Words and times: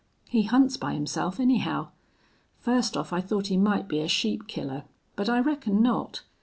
He 0.27 0.41
hunts 0.45 0.77
by 0.77 0.95
himself, 0.95 1.39
anyhow. 1.39 1.89
First 2.57 2.97
off 2.97 3.13
I 3.13 3.21
thought 3.21 3.45
he 3.53 3.55
might 3.57 3.87
be 3.87 3.99
a 3.99 4.07
sheep 4.07 4.47
killer. 4.47 4.85
But 5.15 5.29
I 5.29 5.39
reckon 5.41 5.79
not. 5.83 6.23